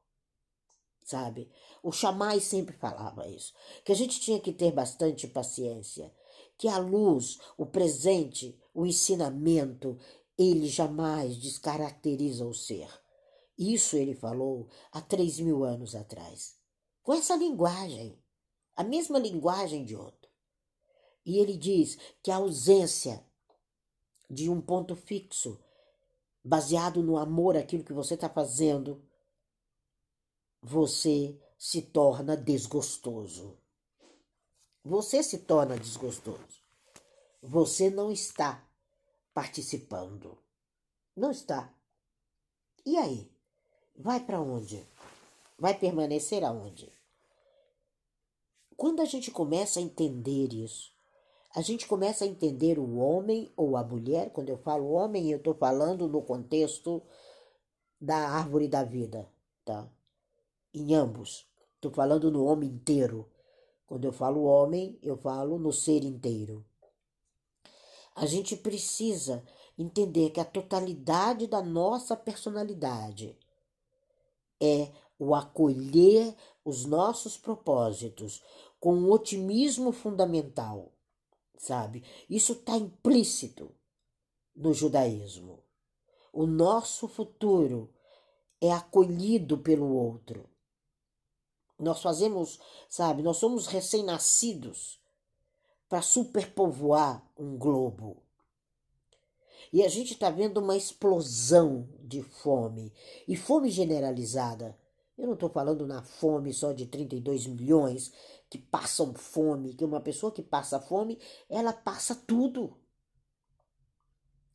Sabe? 1.05 1.51
O 1.83 1.91
Chamai 1.91 2.41
sempre 2.41 2.77
falava 2.77 3.29
isso, 3.29 3.53
que 3.85 3.93
a 3.93 3.95
gente 3.95 4.21
tinha 4.21 4.39
que 4.39 4.53
ter 4.53 4.73
bastante 4.73 5.27
paciência, 5.27 6.13
que 6.57 6.69
a 6.69 6.79
luz, 6.79 7.39
o 7.59 7.67
presente, 7.67 8.57
o 8.73 8.87
ensinamento, 8.87 9.99
ele 10.39 10.69
jamais 10.69 11.37
descaracteriza 11.37 12.47
o 12.47 12.55
ser. 12.55 12.89
Isso 13.59 13.97
ele 13.97 14.15
falou 14.15 14.69
há 14.93 15.01
três 15.01 15.39
mil 15.39 15.65
anos 15.65 15.95
atrás, 15.95 16.57
com 17.03 17.13
essa 17.13 17.37
linguagem, 17.37 18.19
a 18.77 18.85
mesma 18.85 19.19
linguagem 19.19 19.85
de 19.85 19.97
outro. 19.97 20.31
E 21.25 21.39
ele 21.39 21.57
diz 21.57 21.99
que 22.23 22.31
a 22.31 22.37
ausência 22.37 23.25
de 24.31 24.49
um 24.49 24.61
ponto 24.61 24.97
fixo 24.97 25.61
baseado 26.45 27.03
no 27.03 27.17
amor 27.17 27.57
aquilo 27.57 27.85
que 27.85 27.93
você 27.93 28.15
está 28.15 28.29
fazendo, 28.29 29.03
você 30.63 31.37
se 31.59 31.83
torna 31.83 32.37
desgostoso. 32.37 33.59
Você 34.85 35.23
se 35.23 35.39
torna 35.39 35.77
desgostoso. 35.77 36.63
Você 37.43 37.91
não 37.91 38.13
está 38.13 38.65
participando. 39.35 40.39
Não 41.17 41.33
está. 41.33 41.75
E 42.87 42.97
aí? 42.97 43.29
Vai 43.97 44.21
para 44.21 44.41
onde? 44.41 44.87
Vai 45.59 45.77
permanecer 45.77 46.45
aonde? 46.45 46.91
Quando 48.77 49.03
a 49.03 49.05
gente 49.05 49.31
começa 49.31 49.81
a 49.81 49.83
entender 49.83 50.53
isso, 50.53 50.93
a 51.55 51.61
gente 51.61 51.87
começa 51.87 52.25
a 52.25 52.27
entender 52.27 52.79
o 52.79 52.97
homem 52.97 53.53
ou 53.57 53.77
a 53.77 53.85
mulher. 53.85 54.31
Quando 54.31 54.49
eu 54.49 54.59
falo 54.59 54.93
homem, 54.93 55.31
eu 55.31 55.39
estou 55.39 55.55
falando 55.55 56.09
no 56.09 56.23
contexto 56.23 57.03
da 58.01 58.17
árvore 58.17 58.69
da 58.69 58.83
vida, 58.83 59.29
tá? 59.65 59.89
Em 60.75 60.95
ambos. 60.95 61.47
Estou 61.75 61.91
falando 61.91 62.31
no 62.31 62.45
homem 62.45 62.71
inteiro. 62.71 63.29
Quando 63.87 64.05
eu 64.05 64.13
falo 64.13 64.45
homem, 64.45 64.99
eu 65.03 65.17
falo 65.17 65.59
no 65.59 65.73
ser 65.73 66.05
inteiro. 66.05 66.65
A 68.15 68.27
gente 68.27 68.57
precisa 68.57 69.43
entender 69.79 70.31
que 70.31 70.41
a 70.41 70.45
totalidade 70.45 71.47
da 71.47 71.63
nossa 71.63 72.17
personalidade 72.17 73.37
é 74.61 74.91
o 75.19 75.35
acolher 75.35 76.35
os 76.65 76.85
nossos 76.85 77.37
propósitos 77.37 78.43
com 78.79 78.95
um 78.95 79.11
otimismo 79.11 79.93
fundamental 79.93 80.93
sabe? 81.63 82.03
Isso 82.29 82.55
está 82.55 82.77
implícito 82.77 83.73
no 84.55 84.75
judaísmo. 84.75 85.63
O 86.33 86.45
nosso 86.45 87.07
futuro 87.07 87.95
é 88.61 88.73
acolhido 88.73 89.59
pelo 89.59 89.95
outro. 89.95 90.49
Nós 91.83 92.01
fazemos, 92.01 92.61
sabe, 92.89 93.23
nós 93.23 93.39
somos 93.39 93.67
recém-nascidos 93.67 95.01
para 95.89 96.01
superpovoar 96.01 97.27
um 97.37 97.57
globo. 97.57 98.23
E 99.73 99.83
a 99.83 99.89
gente 99.89 100.13
está 100.13 100.31
vendo 100.31 100.59
uma 100.59 100.77
explosão 100.77 101.89
de 102.01 102.23
fome, 102.23 102.93
e 103.27 103.37
fome 103.37 103.71
generalizada. 103.71 104.79
Eu 105.19 105.27
não 105.27 105.35
estou 105.35 105.51
falando 105.51 105.87
na 105.87 106.03
fome 106.03 106.53
só 106.53 106.73
de 106.73 106.87
32 106.87 107.47
milhões 107.47 108.13
que 108.49 108.59
passam 108.59 109.13
fome, 109.15 109.75
que 109.75 109.85
uma 109.85 110.01
pessoa 110.01 110.33
que 110.33 110.43
passa 110.43 110.81
fome, 110.81 111.19
ela 111.49 111.73
passa 111.73 112.15
tudo. 112.15 112.77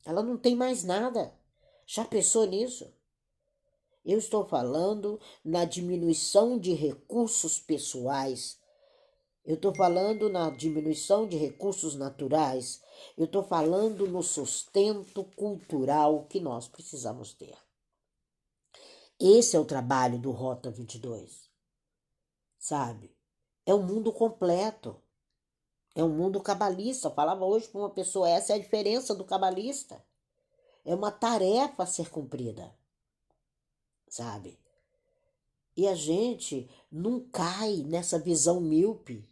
Ela 0.04 0.22
não 0.22 0.36
tem 0.36 0.56
mais 0.56 0.82
nada. 0.82 1.34
Já 1.86 2.04
pensou 2.04 2.46
nisso? 2.46 2.92
Eu 4.08 4.16
estou 4.16 4.48
falando 4.48 5.20
na 5.44 5.66
diminuição 5.66 6.58
de 6.58 6.72
recursos 6.72 7.58
pessoais. 7.58 8.58
Eu 9.44 9.56
estou 9.56 9.74
falando 9.74 10.30
na 10.30 10.48
diminuição 10.48 11.28
de 11.28 11.36
recursos 11.36 11.94
naturais. 11.94 12.80
Eu 13.18 13.26
estou 13.26 13.42
falando 13.42 14.08
no 14.08 14.22
sustento 14.22 15.24
cultural 15.36 16.24
que 16.24 16.40
nós 16.40 16.66
precisamos 16.66 17.34
ter. 17.34 17.54
Esse 19.20 19.56
é 19.56 19.60
o 19.60 19.66
trabalho 19.66 20.18
do 20.18 20.30
Rota 20.30 20.70
22. 20.70 21.50
Sabe? 22.58 23.14
É 23.66 23.74
um 23.74 23.82
mundo 23.82 24.10
completo. 24.10 24.96
É 25.94 26.02
um 26.02 26.08
mundo 26.08 26.40
cabalista. 26.40 27.08
Eu 27.08 27.14
falava 27.14 27.44
hoje 27.44 27.68
para 27.68 27.82
uma 27.82 27.90
pessoa, 27.90 28.26
essa 28.26 28.54
é 28.54 28.56
a 28.56 28.58
diferença 28.58 29.14
do 29.14 29.26
cabalista. 29.26 30.02
é 30.82 30.94
uma 30.94 31.12
tarefa 31.12 31.82
a 31.82 31.86
ser 31.86 32.08
cumprida, 32.08 32.74
sabe? 34.08 34.58
E 35.76 35.86
a 35.86 35.94
gente 35.94 36.68
não 36.90 37.20
cai 37.20 37.76
nessa 37.86 38.18
visão 38.18 38.60
míope, 38.60 39.28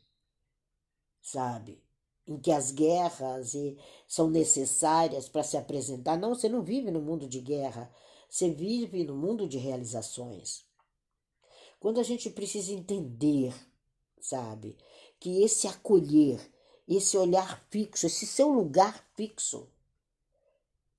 sabe? 1.21 1.83
Em 2.27 2.39
que 2.39 2.53
as 2.53 2.71
guerras 2.71 3.53
são 4.07 4.31
necessárias 4.31 5.29
para 5.29 5.43
se 5.43 5.57
apresentar. 5.57 6.17
Não, 6.17 6.35
você 6.35 6.49
não 6.49 6.63
vive 6.63 6.91
no 6.91 7.01
mundo 7.01 7.29
de 7.29 7.41
guerra, 7.41 7.93
você 8.29 8.51
vive 8.51 9.05
no 9.05 9.17
mundo 9.17 9.49
de 9.49 9.59
realizações. 9.59 10.65
Quando 11.81 11.99
a 11.99 12.03
gente 12.03 12.31
precisa 12.31 12.73
entender, 12.73 13.55
sabe, 14.21 14.77
que 15.19 15.43
esse 15.43 15.67
acolher, 15.67 16.41
esse 16.87 17.17
olhar 17.17 17.65
fixo, 17.71 18.07
esse 18.07 18.27
seu 18.27 18.51
lugar 18.51 19.05
fixo, 19.17 19.69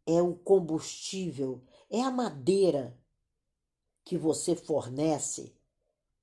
é 0.06 0.22
o 0.22 0.36
combustível, 0.36 1.62
é 1.90 2.02
a 2.02 2.12
madeira 2.12 2.98
que 4.08 4.18
você 4.18 4.56
fornece 4.56 5.54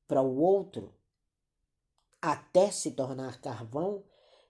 para 0.08 0.22
o 0.22 0.40
outro 0.40 0.94
até 2.18 2.70
se 2.70 2.92
tornar 2.92 3.42
carvão, 3.42 4.02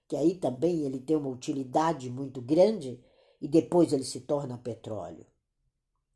que 0.06 0.14
aí 0.14 0.36
também 0.36 0.82
ele 0.82 1.00
tem 1.00 1.16
uma 1.16 1.30
utilidade 1.30 2.08
muito 2.08 2.40
grande 2.40 3.04
e 3.40 3.48
depois 3.48 3.92
ele 3.92 4.04
se 4.04 4.20
torna 4.20 4.56
petróleo. 4.56 5.26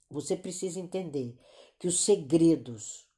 Você 0.08 0.36
precisa 0.36 0.78
entender 0.78 1.36
que 1.76 1.88
os 1.88 2.04
segredos 2.04 3.10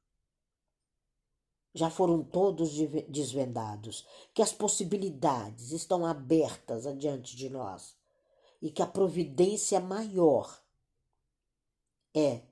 já 1.75 1.91
foram 1.91 2.25
todos 2.25 2.71
desvendados, 3.07 4.07
que 4.33 4.41
as 4.41 4.51
possibilidades 4.51 5.73
estão 5.73 6.07
abertas 6.07 6.87
adiante 6.87 7.37
de 7.37 7.51
nós 7.51 7.95
e 8.63 8.71
que 8.71 8.81
a 8.81 8.87
providência 8.87 9.79
maior 9.79 10.59
é 12.15 12.49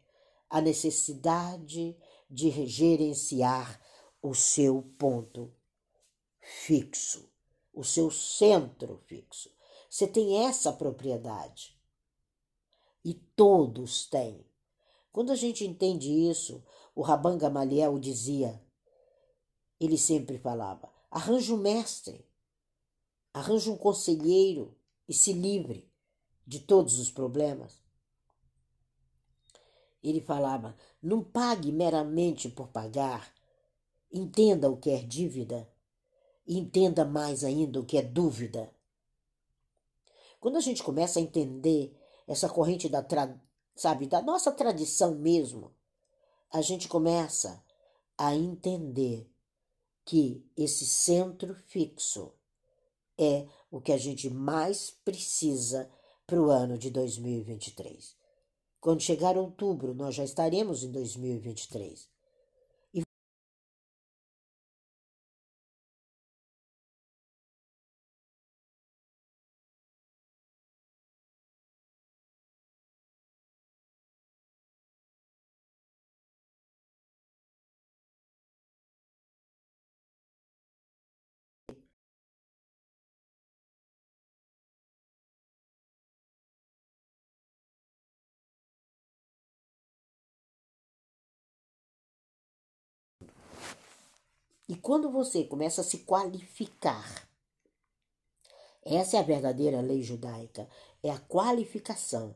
a 0.50 0.60
necessidade 0.60 1.96
de 2.30 2.66
gerenciar 2.66 3.80
o 4.22 4.34
seu 4.34 4.82
ponto 4.98 5.52
fixo, 6.40 7.30
o 7.72 7.84
seu 7.84 8.10
centro 8.10 8.98
fixo. 9.06 9.50
Você 9.88 10.06
tem 10.06 10.44
essa 10.44 10.72
propriedade. 10.72 11.78
E 13.04 13.14
todos 13.14 14.06
têm. 14.06 14.44
Quando 15.12 15.32
a 15.32 15.36
gente 15.36 15.64
entende 15.64 16.10
isso, 16.10 16.62
o 16.94 17.02
Rabban 17.02 17.38
Gamaliel 17.38 17.98
dizia, 17.98 18.60
ele 19.80 19.96
sempre 19.96 20.38
falava, 20.38 20.92
arranje 21.10 21.52
um 21.52 21.56
mestre, 21.56 22.26
arranje 23.32 23.70
um 23.70 23.76
conselheiro 23.76 24.76
e 25.08 25.14
se 25.14 25.32
livre 25.32 25.90
de 26.46 26.60
todos 26.60 26.98
os 26.98 27.10
problemas. 27.10 27.80
Ele 30.08 30.20
falava: 30.20 30.76
não 31.02 31.22
pague 31.22 31.70
meramente 31.70 32.48
por 32.48 32.68
pagar, 32.68 33.32
entenda 34.12 34.70
o 34.70 34.76
que 34.76 34.90
é 34.90 35.02
dívida, 35.02 35.68
entenda 36.46 37.04
mais 37.04 37.44
ainda 37.44 37.80
o 37.80 37.84
que 37.84 37.98
é 37.98 38.02
dúvida. 38.02 38.72
Quando 40.40 40.56
a 40.56 40.60
gente 40.60 40.82
começa 40.82 41.18
a 41.18 41.22
entender 41.22 41.96
essa 42.26 42.48
corrente 42.48 42.88
da, 42.88 43.04
sabe, 43.74 44.06
da 44.06 44.22
nossa 44.22 44.52
tradição 44.52 45.14
mesmo, 45.14 45.74
a 46.50 46.62
gente 46.62 46.88
começa 46.88 47.62
a 48.16 48.34
entender 48.34 49.30
que 50.04 50.44
esse 50.56 50.86
centro 50.86 51.54
fixo 51.54 52.32
é 53.18 53.46
o 53.70 53.80
que 53.80 53.92
a 53.92 53.98
gente 53.98 54.30
mais 54.30 54.90
precisa 54.90 55.90
para 56.26 56.40
o 56.40 56.50
ano 56.50 56.78
de 56.78 56.90
2023. 56.90 58.17
Quando 58.80 59.02
chegar 59.02 59.36
outubro, 59.36 59.94
nós 59.94 60.14
já 60.14 60.24
estaremos 60.24 60.84
em 60.84 60.90
2023. 60.92 62.08
E 94.68 94.76
quando 94.76 95.10
você 95.10 95.44
começa 95.44 95.80
a 95.80 95.84
se 95.84 95.98
qualificar, 96.00 97.26
essa 98.84 99.16
é 99.16 99.20
a 99.20 99.22
verdadeira 99.22 99.80
lei 99.80 100.02
judaica, 100.02 100.68
é 101.02 101.10
a 101.10 101.18
qualificação, 101.18 102.34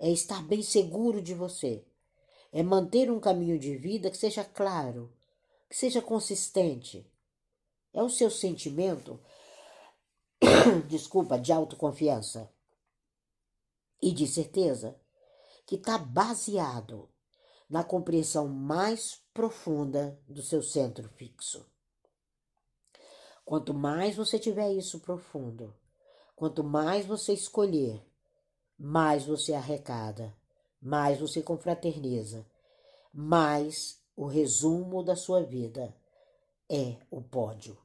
é 0.00 0.10
estar 0.10 0.42
bem 0.42 0.62
seguro 0.62 1.22
de 1.22 1.34
você, 1.34 1.84
é 2.52 2.62
manter 2.62 3.10
um 3.10 3.20
caminho 3.20 3.58
de 3.58 3.76
vida 3.76 4.10
que 4.10 4.16
seja 4.16 4.44
claro, 4.44 5.12
que 5.68 5.76
seja 5.76 6.02
consistente. 6.02 7.06
É 7.92 8.02
o 8.02 8.10
seu 8.10 8.30
sentimento, 8.30 9.20
desculpa, 10.88 11.38
de 11.38 11.52
autoconfiança 11.52 12.52
e 14.00 14.12
de 14.12 14.26
certeza 14.26 14.98
que 15.66 15.76
está 15.76 15.98
baseado 15.98 17.08
na 17.68 17.84
compreensão 17.84 18.48
mais 18.48 19.20
profunda 19.34 20.18
do 20.26 20.42
seu 20.42 20.62
centro 20.62 21.08
fixo. 21.10 21.66
Quanto 23.44 23.72
mais 23.72 24.16
você 24.16 24.38
tiver 24.38 24.72
isso 24.72 25.00
profundo, 25.00 25.74
quanto 26.34 26.62
mais 26.62 27.06
você 27.06 27.32
escolher, 27.32 28.04
mais 28.78 29.24
você 29.24 29.54
arrecada, 29.54 30.34
mais 30.80 31.18
você 31.18 31.42
confraterniza, 31.42 32.46
mais 33.12 34.00
o 34.16 34.26
resumo 34.26 35.02
da 35.02 35.16
sua 35.16 35.42
vida 35.42 35.94
é 36.68 36.96
o 37.10 37.22
pódio. 37.22 37.78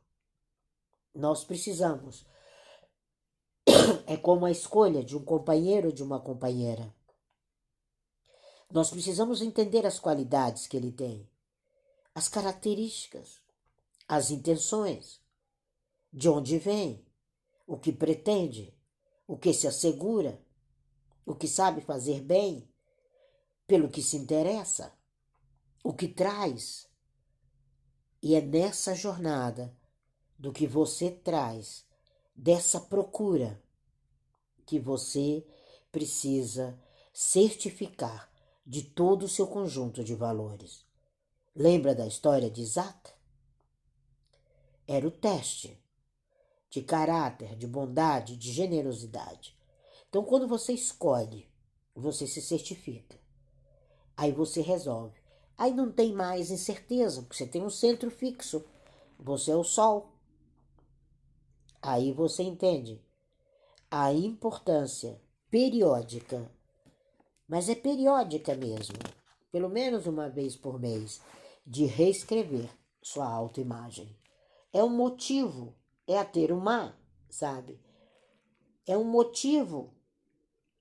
Nós 1.14 1.44
precisamos. 1.44 2.26
É 4.06 4.18
como 4.18 4.46
a 4.46 4.52
escolha 4.52 5.04
de 5.04 5.16
um 5.16 5.24
companheiro 5.24 5.88
ou 5.88 5.94
de 5.94 6.04
uma 6.04 6.20
companheira. 6.20 6.94
Nós 8.74 8.90
precisamos 8.90 9.44
entender 9.44 9.86
as 9.86 10.00
qualidades 10.00 10.66
que 10.66 10.76
ele 10.76 10.92
tem, 10.92 11.30
as 12.16 12.28
características, 12.28 13.40
as 14.08 14.32
intenções, 14.32 15.22
de 16.12 16.28
onde 16.28 16.58
vem, 16.58 17.06
o 17.68 17.78
que 17.78 17.94
pretende, 17.94 18.76
o 19.28 19.38
que 19.38 19.54
se 19.54 19.68
assegura, 19.68 20.42
o 21.24 21.36
que 21.36 21.48
sabe 21.48 21.82
fazer 21.82 22.22
bem, 22.22 22.68
pelo 23.68 23.92
que 23.92 24.02
se 24.02 24.18
interessa, 24.18 24.92
o 25.84 25.94
que 25.94 26.08
traz. 26.08 26.90
E 28.24 28.34
é 28.34 28.42
nessa 28.42 28.96
jornada 28.96 29.72
do 30.36 30.52
que 30.52 30.66
você 30.66 31.12
traz, 31.12 31.86
dessa 32.36 32.82
procura, 32.82 33.62
que 34.66 34.80
você 34.80 35.46
precisa 35.92 36.76
certificar 37.14 38.33
de 38.66 38.82
todo 38.82 39.24
o 39.24 39.30
seu 39.30 39.48
conjunto 39.48 40.04
de 40.04 40.16
valores. 40.16 40.86
Lembra 41.56 41.94
da 41.94 42.08
história 42.08 42.50
de 42.50 42.62
Isaac? 42.62 43.12
Era 44.88 45.08
o 45.08 45.12
teste 45.12 45.80
de 46.70 46.82
caráter, 46.82 47.56
de 47.56 47.68
bondade, 47.68 48.36
de 48.36 48.52
generosidade. 48.52 49.58
Então, 50.10 50.24
quando 50.24 50.48
você 50.48 50.74
escolhe, 50.74 51.48
você 51.96 52.26
se 52.26 52.42
certifica. 52.42 53.20
Aí 54.18 54.32
você 54.32 54.62
resolve. 54.62 55.22
Aí 55.58 55.74
não 55.74 55.92
tem 55.92 56.14
mais 56.14 56.50
incerteza, 56.50 57.22
porque 57.22 57.38
você 57.38 57.46
tem 57.46 57.64
um 57.64 57.70
centro 57.70 58.10
fixo. 58.10 58.64
Você 59.20 59.52
é 59.52 59.56
o 59.56 59.64
sol. 59.64 60.12
Aí 61.82 62.12
você 62.12 62.44
entende 62.44 63.02
a 63.92 64.12
importância 64.12 65.22
periódica 65.52 66.50
mas 67.48 67.70
é 67.70 67.76
periódica 67.76 68.56
mesmo, 68.56 68.98
pelo 69.52 69.70
menos 69.70 70.08
uma 70.08 70.30
vez 70.30 70.56
por 70.56 70.80
mês, 70.80 71.22
de 71.66 71.86
reescrever 71.86 72.70
sua 73.02 73.28
autoimagem. 73.28 74.16
É 74.72 74.84
um 74.84 74.90
motivo, 74.90 75.76
é 76.08 76.18
a 76.18 76.26
ter 76.26 76.52
uma, 76.52 76.98
sabe? 77.30 77.80
É 78.86 78.98
um 78.98 79.04
motivo 79.04 79.94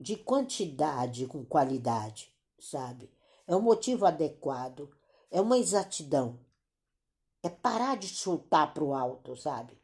de 0.01 0.17
quantidade 0.17 1.27
com 1.27 1.45
qualidade, 1.45 2.35
sabe? 2.59 3.11
É 3.47 3.55
um 3.55 3.61
motivo 3.61 4.07
adequado, 4.07 4.91
é 5.31 5.41
uma 5.41 5.59
exatidão. 5.59 6.41
É 7.43 7.49
parar 7.49 7.97
de 7.97 8.09
chutar 8.09 8.73
para 8.73 8.85
o 8.85 8.95
alto, 8.95 9.37
sabe? 9.37 9.79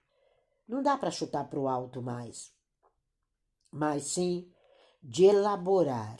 Não 0.66 0.82
dá 0.82 0.96
para 0.96 1.10
chutar 1.10 1.48
para 1.48 1.58
o 1.58 1.68
alto 1.68 2.02
mais. 2.02 2.52
Mas 3.70 4.04
sim 4.04 4.50
de 5.02 5.24
elaborar, 5.24 6.18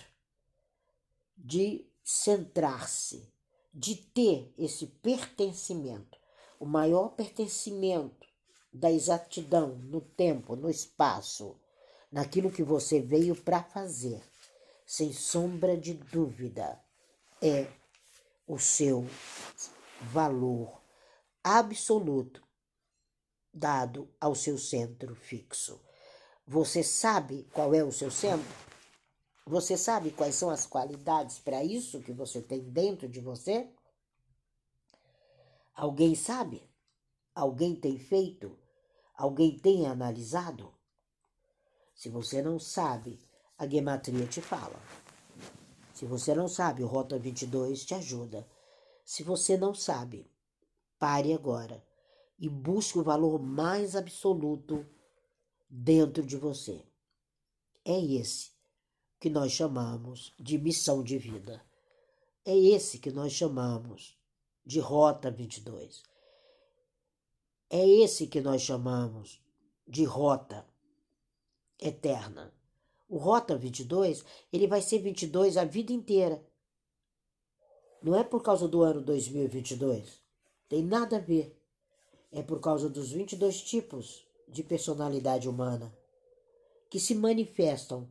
de 1.38 1.88
centrar-se, 2.02 3.32
de 3.72 3.94
ter 3.94 4.52
esse 4.58 4.86
pertencimento, 4.86 6.18
o 6.58 6.66
maior 6.66 7.10
pertencimento 7.10 8.26
da 8.72 8.90
exatidão 8.90 9.78
no 9.78 10.00
tempo, 10.00 10.56
no 10.56 10.68
espaço, 10.68 11.56
naquilo 12.10 12.50
que 12.50 12.62
você 12.62 13.00
veio 13.00 13.36
para 13.36 13.62
fazer, 13.62 14.22
sem 14.84 15.12
sombra 15.12 15.76
de 15.76 15.94
dúvida, 15.94 16.82
é 17.40 17.68
o 18.46 18.58
seu 18.58 19.06
valor 20.00 20.82
absoluto 21.44 22.42
dado 23.52 24.08
ao 24.20 24.34
seu 24.34 24.58
centro 24.58 25.14
fixo. 25.14 25.80
Você 26.46 26.82
sabe 26.82 27.46
qual 27.52 27.74
é 27.74 27.84
o 27.84 27.92
seu 27.92 28.10
centro? 28.10 28.67
Você 29.48 29.78
sabe 29.78 30.10
quais 30.10 30.34
são 30.34 30.50
as 30.50 30.66
qualidades 30.66 31.38
para 31.38 31.64
isso 31.64 32.02
que 32.02 32.12
você 32.12 32.42
tem 32.42 32.60
dentro 32.60 33.08
de 33.08 33.18
você? 33.18 33.66
Alguém 35.74 36.14
sabe? 36.14 36.70
Alguém 37.34 37.74
tem 37.74 37.98
feito? 37.98 38.58
Alguém 39.14 39.58
tem 39.58 39.86
analisado? 39.86 40.70
Se 41.94 42.10
você 42.10 42.42
não 42.42 42.58
sabe, 42.58 43.18
a 43.56 43.66
gematria 43.66 44.26
te 44.26 44.42
fala. 44.42 44.78
Se 45.94 46.04
você 46.04 46.34
não 46.34 46.46
sabe, 46.46 46.82
o 46.82 46.86
Rota 46.86 47.18
22 47.18 47.86
te 47.86 47.94
ajuda. 47.94 48.46
Se 49.02 49.22
você 49.22 49.56
não 49.56 49.72
sabe, 49.72 50.30
pare 50.98 51.32
agora 51.32 51.82
e 52.38 52.50
busque 52.50 52.98
o 52.98 53.02
valor 53.02 53.40
mais 53.40 53.96
absoluto 53.96 54.86
dentro 55.70 56.22
de 56.22 56.36
você. 56.36 56.84
É 57.82 57.98
esse 57.98 58.57
que 59.18 59.28
nós 59.28 59.52
chamamos 59.52 60.34
de 60.38 60.58
missão 60.58 61.02
de 61.02 61.18
vida. 61.18 61.64
É 62.44 62.56
esse 62.56 62.98
que 62.98 63.10
nós 63.10 63.32
chamamos 63.32 64.16
de 64.64 64.80
Rota 64.80 65.30
22. 65.30 66.02
É 67.70 67.86
esse 67.86 68.26
que 68.26 68.40
nós 68.40 68.62
chamamos 68.62 69.42
de 69.86 70.04
Rota 70.04 70.66
Eterna. 71.78 72.52
O 73.08 73.18
Rota 73.18 73.56
22, 73.56 74.24
ele 74.52 74.66
vai 74.66 74.82
ser 74.82 74.98
22 74.98 75.56
a 75.56 75.64
vida 75.64 75.92
inteira. 75.92 76.44
Não 78.02 78.14
é 78.14 78.22
por 78.22 78.42
causa 78.42 78.68
do 78.68 78.82
ano 78.82 79.02
2022. 79.02 80.22
Tem 80.68 80.82
nada 80.82 81.16
a 81.16 81.20
ver 81.20 81.58
é 82.30 82.42
por 82.42 82.60
causa 82.60 82.88
dos 82.88 83.10
22 83.10 83.62
tipos 83.62 84.26
de 84.46 84.62
personalidade 84.62 85.48
humana 85.48 85.94
que 86.90 87.00
se 87.00 87.14
manifestam 87.14 88.10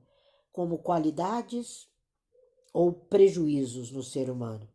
como 0.58 0.80
qualidades 0.80 1.88
ou 2.74 2.92
prejuízos 2.92 3.92
no 3.92 4.02
ser 4.02 4.28
humano. 4.28 4.68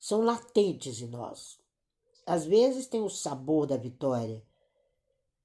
São 0.00 0.20
latentes 0.20 1.00
em 1.00 1.06
nós. 1.06 1.60
Às 2.26 2.44
vezes 2.44 2.88
tem 2.88 3.00
o 3.00 3.08
sabor 3.08 3.68
da 3.68 3.76
vitória, 3.76 4.44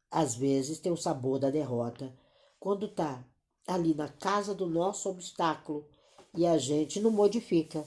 às 0.10 0.34
vezes 0.34 0.80
tem 0.80 0.92
o 0.92 0.98
sabor 0.98 1.38
da 1.38 1.52
derrota, 1.52 2.12
quando 2.60 2.88
está 2.88 3.24
ali 3.68 3.94
na 3.94 4.10
casa 4.10 4.56
do 4.56 4.66
nosso 4.66 5.10
obstáculo 5.10 5.88
e 6.34 6.48
a 6.48 6.58
gente 6.58 7.00
não 7.00 7.12
modifica, 7.12 7.86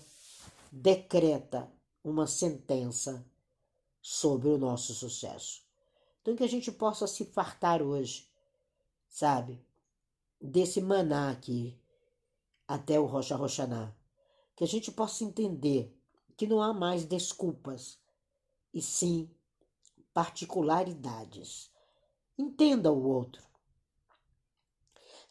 decreta 0.70 1.68
uma 2.04 2.28
sentença 2.28 3.26
sobre 4.00 4.46
o 4.46 4.58
nosso 4.58 4.94
sucesso. 4.94 5.60
Então, 6.22 6.36
que 6.36 6.44
a 6.44 6.48
gente 6.48 6.70
possa 6.70 7.08
se 7.08 7.24
fartar 7.24 7.82
hoje, 7.82 8.30
sabe? 9.08 9.60
Desse 10.40 10.80
maná 10.80 11.30
aqui 11.30 11.78
até 12.66 12.98
o 12.98 13.06
Rocha 13.06 13.36
Roxaná. 13.36 13.94
Que 14.54 14.64
a 14.64 14.66
gente 14.66 14.90
possa 14.90 15.24
entender 15.24 15.96
que 16.36 16.46
não 16.46 16.60
há 16.62 16.72
mais 16.72 17.04
desculpas, 17.04 17.98
e 18.72 18.82
sim 18.82 19.30
particularidades. 20.12 21.70
Entenda 22.36 22.92
o 22.92 23.08
outro. 23.08 23.42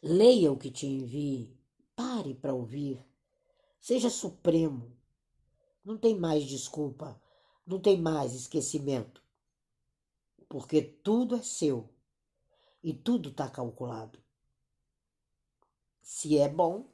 Leia 0.02 0.52
o 0.52 0.58
que 0.58 0.72
te 0.72 0.86
envie, 0.86 1.58
pare 1.96 2.34
para 2.34 2.54
ouvir. 2.54 3.06
Seja 3.80 4.10
supremo. 4.10 4.96
Não 5.84 5.98
tem 5.98 6.18
mais 6.18 6.46
desculpa 6.46 7.20
não 7.68 7.82
tem 7.82 8.02
mais 8.02 8.34
esquecimento, 8.34 9.22
porque 10.48 10.82
tudo 10.82 11.36
é 11.36 11.42
seu 11.44 11.94
e 12.82 12.94
tudo 12.94 13.30
está 13.30 13.50
calculado. 13.50 14.24
Se 16.10 16.38
é 16.38 16.48
bom, 16.48 16.86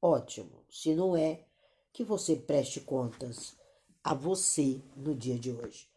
ótimo. 0.00 0.62
Se 0.68 0.94
não 0.94 1.16
é, 1.16 1.46
que 1.90 2.04
você 2.04 2.36
preste 2.36 2.78
contas 2.78 3.56
a 4.04 4.12
você 4.12 4.84
no 4.94 5.14
dia 5.14 5.38
de 5.38 5.50
hoje. 5.50 5.88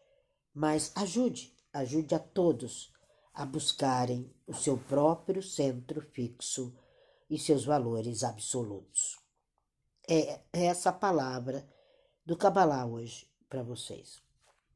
Mas 0.54 0.90
ajude, 0.94 1.54
ajude 1.70 2.14
a 2.14 2.18
todos 2.18 2.90
a 3.34 3.44
buscarem 3.44 4.34
o 4.46 4.54
seu 4.54 4.78
próprio 4.78 5.42
centro 5.42 6.00
fixo 6.00 6.74
e 7.28 7.38
seus 7.38 7.62
valores 7.62 8.24
absolutos. 8.24 9.18
É 10.08 10.40
essa 10.50 10.90
palavra 10.90 11.68
do 12.24 12.38
Kabbalah 12.38 12.86
hoje 12.86 13.30
para 13.50 13.62
vocês. 13.62 14.23